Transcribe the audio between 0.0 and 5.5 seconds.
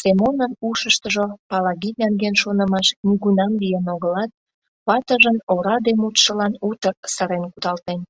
Семонын ушыштыжо Палаги нерген шонымаш нигунам лийын огылат, ватыжын